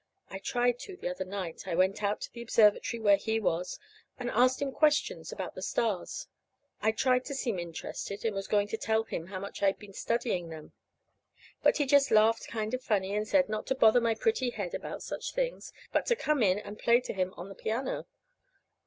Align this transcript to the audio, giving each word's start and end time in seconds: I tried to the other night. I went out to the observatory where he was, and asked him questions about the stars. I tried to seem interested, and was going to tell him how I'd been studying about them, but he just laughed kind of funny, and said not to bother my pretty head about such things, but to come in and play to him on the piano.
I 0.31 0.39
tried 0.39 0.79
to 0.79 0.97
the 0.97 1.09
other 1.11 1.25
night. 1.25 1.67
I 1.67 1.75
went 1.75 2.01
out 2.01 2.21
to 2.21 2.33
the 2.33 2.41
observatory 2.41 2.99
where 2.99 3.17
he 3.17 3.39
was, 3.39 3.77
and 4.17 4.31
asked 4.31 4.59
him 4.59 4.71
questions 4.71 5.31
about 5.31 5.53
the 5.53 5.61
stars. 5.61 6.25
I 6.81 6.91
tried 6.91 7.23
to 7.25 7.35
seem 7.35 7.59
interested, 7.59 8.25
and 8.25 8.33
was 8.33 8.47
going 8.47 8.67
to 8.69 8.77
tell 8.77 9.03
him 9.03 9.27
how 9.27 9.45
I'd 9.61 9.77
been 9.77 9.93
studying 9.93 10.45
about 10.47 10.55
them, 10.57 10.71
but 11.61 11.77
he 11.77 11.85
just 11.85 12.09
laughed 12.09 12.47
kind 12.47 12.73
of 12.73 12.81
funny, 12.81 13.15
and 13.15 13.27
said 13.27 13.47
not 13.47 13.67
to 13.67 13.75
bother 13.75 14.01
my 14.01 14.15
pretty 14.15 14.49
head 14.49 14.73
about 14.73 15.03
such 15.03 15.35
things, 15.35 15.71
but 15.91 16.07
to 16.07 16.15
come 16.15 16.41
in 16.41 16.57
and 16.57 16.79
play 16.79 16.99
to 17.01 17.13
him 17.13 17.31
on 17.37 17.47
the 17.47 17.53
piano. 17.53 18.07